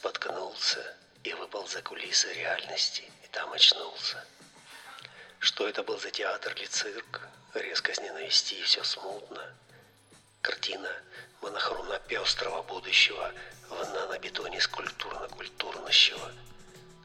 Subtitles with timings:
[0.00, 4.24] споткнулся и выпал за кулисы реальности, и там очнулся.
[5.40, 9.54] Что это был за театр или цирк, резко с ненависти все смутно.
[10.40, 10.90] Картина
[11.42, 13.30] монохромно-пестрого будущего
[13.68, 16.32] в нанобетоне скульптурно-культурнощего,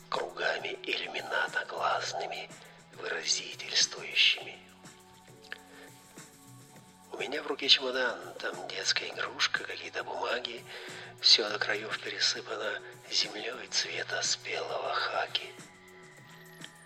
[0.10, 2.50] кругами иллюмината глазными,
[2.94, 4.58] выразительствующими.
[7.26, 10.64] Меня в руке чемодан, там детская игрушка, какие-то бумаги,
[11.22, 12.80] все до краев пересыпано
[13.10, 15.50] землей цвета спелого хаки.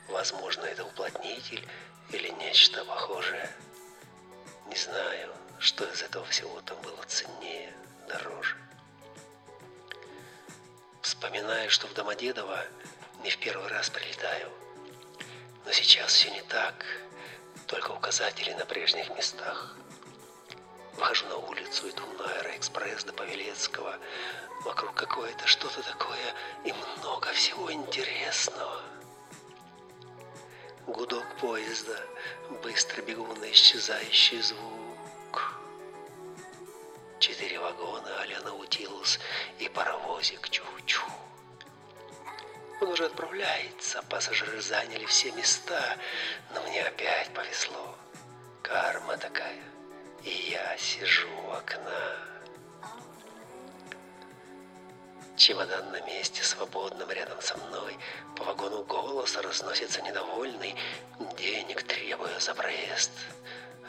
[0.08, 1.68] Возможно, это уплотнитель
[2.12, 3.52] или нечто похожее.
[4.68, 7.74] Не знаю, что из этого всего там было ценнее,
[8.08, 8.56] дороже.
[11.02, 12.66] Вспоминаю, что в Домодедово
[13.24, 14.50] не в первый раз прилетаю.
[15.66, 16.86] Но сейчас все не так,
[17.68, 19.76] только указатели на прежних местах.
[21.00, 23.96] Выхожу на улицу, иду на аэроэкспресс до Павелецкого.
[24.66, 26.36] Вокруг какое-то что-то такое
[26.66, 28.82] и много всего интересного.
[30.88, 31.98] Гудок поезда,
[32.64, 35.54] быстро бегун исчезающий звук.
[37.20, 39.20] Четыре вагона а-ля Наутилус
[39.58, 41.02] и паровозик чу-чу.
[42.82, 45.98] Он уже отправляется, пассажиры заняли все места,
[46.54, 47.99] но мне опять повезло.
[55.50, 57.98] Чемодан на месте, свободном рядом со мной.
[58.38, 60.76] По вагону голос разносится недовольный.
[61.40, 63.10] Денег требую за проезд.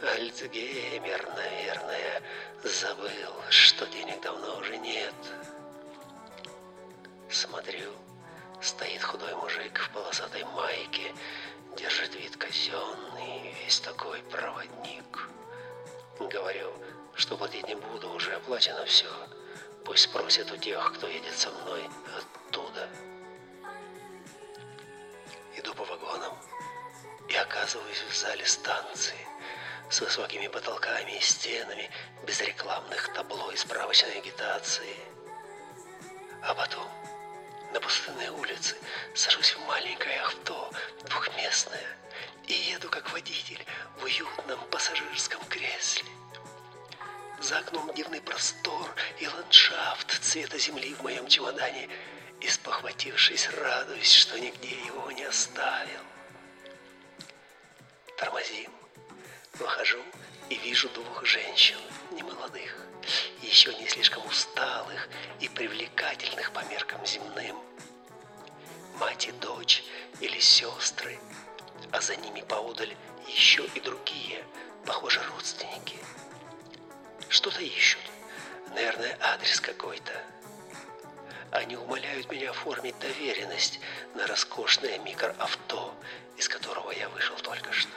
[0.02, 2.22] Альцгеймер, наверное,
[2.64, 5.12] забыл, что денег давно уже нет.
[7.28, 7.92] Смотрю,
[8.62, 11.12] стоит худой мужик в полосатой майке,
[11.76, 15.28] держит вид казенный, весь такой проводник.
[16.20, 16.72] Говорю,
[17.14, 19.10] что платить не буду, уже оплачено все.
[19.84, 22.88] Пусть спросят у тех, кто едет со мной оттуда.
[25.56, 26.38] Иду по вагонам
[27.28, 29.26] и оказываюсь в зале станции
[29.90, 31.90] с высокими потолками и стенами,
[32.24, 34.96] без рекламных табло и справочной агитации.
[36.42, 36.88] А потом
[37.72, 38.76] на пустынной улице
[39.14, 40.70] сажусь в маленькое авто,
[41.04, 41.96] двухместное,
[42.46, 43.64] и еду как водитель
[43.98, 46.04] в уютном пассажирском кресле.
[47.50, 51.88] За окном дивный простор и ландшафт цвета земли в моем чемодане,
[52.40, 55.98] и спохватившись, радуюсь, что нигде его не оставил.
[58.16, 58.70] Тормозим.
[59.54, 59.98] Выхожу
[60.48, 61.78] и вижу двух женщин,
[62.12, 62.86] немолодых,
[63.42, 65.08] еще не слишком усталых
[65.40, 67.58] и привлекательных по меркам земным.
[69.00, 69.82] Мать и дочь
[70.20, 71.18] или сестры,
[71.90, 72.96] а за ними поодаль
[73.26, 74.44] еще и другие,
[74.86, 75.96] похоже, родственники.
[77.30, 78.02] Что-то ищут.
[78.74, 80.12] Наверное, адрес какой-то.
[81.52, 83.78] Они умоляют меня оформить доверенность
[84.14, 85.94] на роскошное микроавто,
[86.36, 87.92] из которого я вышел только что.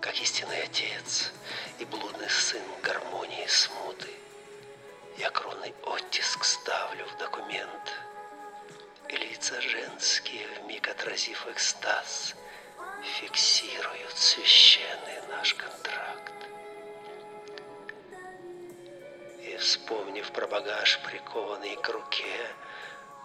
[0.00, 1.32] Как истинный отец
[1.80, 4.10] и блудный сын гармонии смуты,
[5.18, 7.92] я кровный оттиск ставлю в документ,
[9.08, 12.36] и лица женские, вмиг отразив экстаз,
[13.02, 15.75] фиксируют священный наш контракт.
[19.66, 22.54] Вспомнив про багаж, прикованный к руке,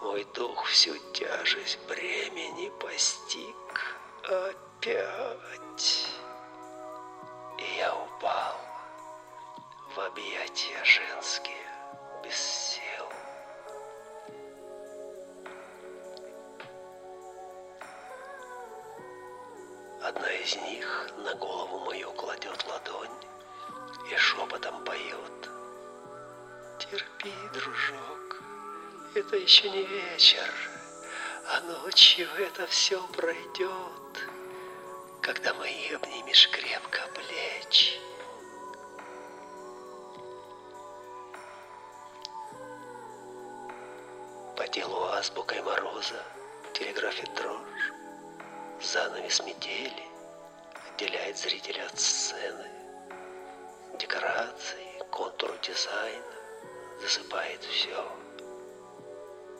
[0.02, 6.07] мой дух всю тяжесть бремени постиг опять.
[7.59, 8.56] И я упал
[9.96, 11.68] в объятия женские
[12.24, 13.06] без сил.
[20.01, 23.18] Одна из них на голову мою кладет ладонь
[24.12, 25.60] и шепотом поет.
[26.90, 28.42] Терпи, дружок,
[29.14, 30.52] это еще не вечер,
[31.47, 34.28] а ночью это все пройдет,
[35.22, 38.00] когда мои обнимешь крепко плечи.
[44.57, 46.24] По телу азбукой мороза
[46.74, 47.92] телеграфит дрожь,
[48.81, 50.07] занавес метели
[50.89, 52.72] отделяет зрителя от сцены,
[54.00, 56.40] декорации, контур дизайна
[57.01, 58.18] засыпает все.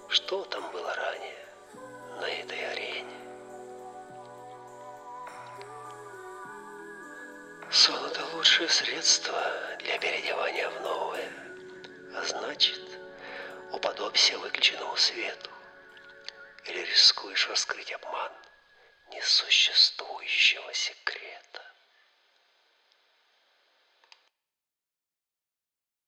[0.10, 1.48] Что там было ранее
[2.20, 3.18] на этой арене?
[7.72, 9.42] Сон– это лучшее средство
[9.80, 11.32] для переодевания в новое,
[12.16, 12.82] а значит,
[13.72, 15.50] уподобься выключенному свету
[16.66, 18.32] или рискуешь раскрыть обман
[19.12, 21.71] несуществующего секрета.